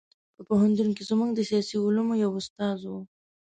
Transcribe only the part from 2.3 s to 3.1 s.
استاد و.